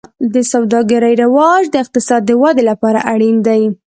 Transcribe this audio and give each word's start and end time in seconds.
د 0.33 0.35
سوداګرۍ 0.51 1.13
رواج 1.23 1.63
د 1.69 1.75
اقتصاد 1.83 2.21
د 2.25 2.31
ودې 2.41 2.63
لپاره 2.69 2.99
اړین 3.13 3.37
دی. 3.47 3.61